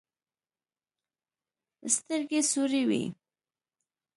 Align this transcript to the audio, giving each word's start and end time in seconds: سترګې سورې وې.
سترګې 1.95 2.41
سورې 2.51 2.81
وې. 2.89 3.03